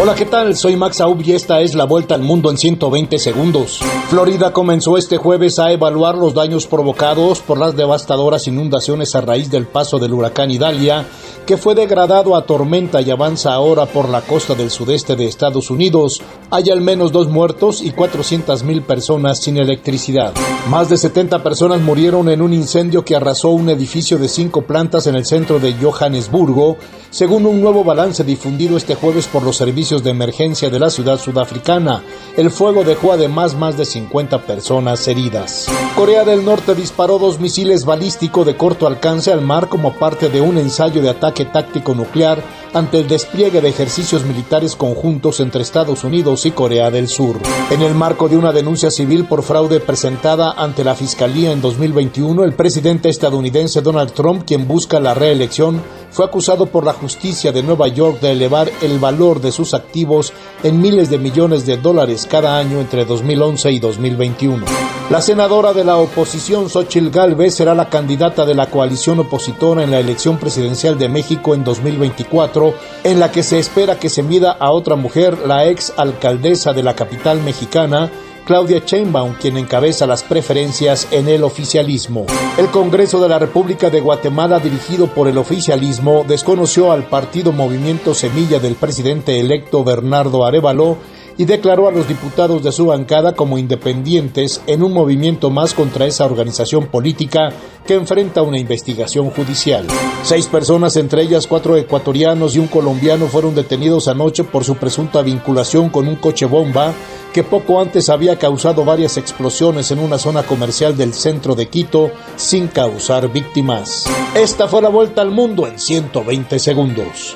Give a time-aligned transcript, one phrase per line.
[0.00, 0.56] Hola, ¿qué tal?
[0.56, 3.80] Soy Max Aub y esta es la vuelta al mundo en 120 segundos.
[4.08, 9.50] Florida comenzó este jueves a evaluar los daños provocados por las devastadoras inundaciones a raíz
[9.50, 11.04] del paso del huracán Idalia,
[11.46, 15.70] que fue degradado a tormenta y avanza ahora por la costa del sudeste de Estados
[15.70, 16.20] Unidos.
[16.50, 20.32] Hay al menos dos muertos y 400 mil personas sin electricidad.
[20.68, 25.06] Más de 70 personas murieron en un incendio que arrasó un edificio de cinco plantas
[25.06, 26.76] en el centro de Johannesburgo,
[27.10, 31.18] según un nuevo balance difundido este jueves por los servicios de emergencia de la ciudad
[31.18, 32.02] sudafricana.
[32.36, 35.66] El fuego dejó además más de 50 personas heridas.
[35.96, 40.40] Corea del Norte disparó dos misiles balísticos de corto alcance al mar como parte de
[40.40, 42.42] un ensayo de ataque táctico nuclear
[42.74, 47.36] ante el despliegue de ejercicios militares conjuntos entre Estados Unidos y Corea del Sur.
[47.70, 52.44] En el marco de una denuncia civil por fraude presentada ante la Fiscalía en 2021,
[52.44, 57.62] el presidente estadounidense Donald Trump, quien busca la reelección, fue acusado por la justicia de
[57.62, 62.26] Nueva York de elevar el valor de sus activos en miles de millones de dólares
[62.30, 64.66] cada año entre 2011 y 2021.
[65.10, 69.90] La senadora de la oposición, Xochil Gálvez, será la candidata de la coalición opositora en
[69.90, 74.52] la elección presidencial de México en 2024, en la que se espera que se mida
[74.52, 78.10] a otra mujer, la ex alcaldesa de la capital mexicana,
[78.48, 82.24] Claudia Sheinbaum, quien encabeza las preferencias en el oficialismo.
[82.56, 88.14] El Congreso de la República de Guatemala, dirigido por el oficialismo, desconoció al partido Movimiento
[88.14, 90.96] Semilla del presidente electo Bernardo Arevalo
[91.36, 96.06] y declaró a los diputados de su bancada como independientes en un movimiento más contra
[96.06, 97.52] esa organización política
[97.88, 99.86] que enfrenta una investigación judicial.
[100.22, 105.22] Seis personas, entre ellas cuatro ecuatorianos y un colombiano, fueron detenidos anoche por su presunta
[105.22, 106.92] vinculación con un coche bomba
[107.32, 112.10] que poco antes había causado varias explosiones en una zona comercial del centro de Quito
[112.36, 114.04] sin causar víctimas.
[114.34, 117.34] Esta fue la vuelta al mundo en 120 segundos.